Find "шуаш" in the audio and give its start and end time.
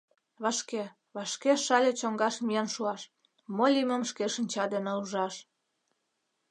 2.75-3.01